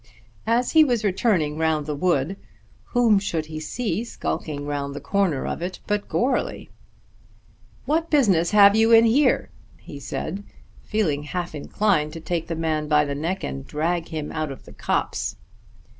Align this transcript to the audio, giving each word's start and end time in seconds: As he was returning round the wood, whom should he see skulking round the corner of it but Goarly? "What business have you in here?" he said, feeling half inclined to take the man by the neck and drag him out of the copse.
As 0.47 0.71
he 0.71 0.83
was 0.83 1.03
returning 1.03 1.59
round 1.59 1.85
the 1.85 1.93
wood, 1.93 2.35
whom 2.85 3.19
should 3.19 3.45
he 3.45 3.59
see 3.59 4.03
skulking 4.03 4.65
round 4.65 4.95
the 4.95 4.99
corner 4.99 5.45
of 5.45 5.61
it 5.61 5.79
but 5.85 6.09
Goarly? 6.09 6.71
"What 7.85 8.09
business 8.09 8.49
have 8.49 8.75
you 8.75 8.91
in 8.91 9.05
here?" 9.05 9.51
he 9.77 9.99
said, 9.99 10.43
feeling 10.81 11.21
half 11.21 11.53
inclined 11.53 12.13
to 12.13 12.19
take 12.19 12.47
the 12.47 12.55
man 12.55 12.87
by 12.87 13.05
the 13.05 13.13
neck 13.13 13.43
and 13.43 13.63
drag 13.67 14.07
him 14.07 14.31
out 14.31 14.51
of 14.51 14.65
the 14.65 14.73
copse. 14.73 15.35